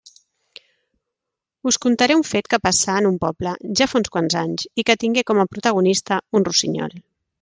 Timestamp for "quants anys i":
4.17-4.87